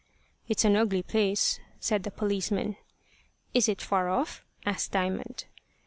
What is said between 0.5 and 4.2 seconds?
an ugly place," said the policeman. "Is it far